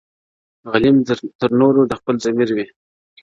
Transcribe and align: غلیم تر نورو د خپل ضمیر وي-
غلیم 0.71 0.97
تر 1.39 1.49
نورو 1.59 1.81
د 1.89 1.93
خپل 1.99 2.15
ضمیر 2.25 2.49
وي- 2.55 2.65